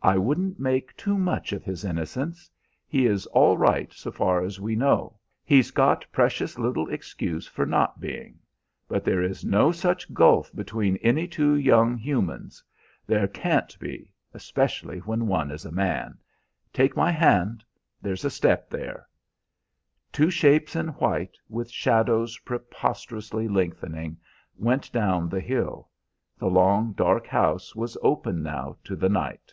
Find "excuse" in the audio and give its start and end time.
6.88-7.46